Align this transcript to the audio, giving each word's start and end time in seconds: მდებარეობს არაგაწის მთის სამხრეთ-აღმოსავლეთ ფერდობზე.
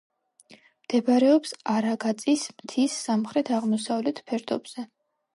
მდებარეობს 0.85 1.51
არაგაწის 1.73 2.45
მთის 2.61 2.95
სამხრეთ-აღმოსავლეთ 3.09 4.23
ფერდობზე. 4.31 4.87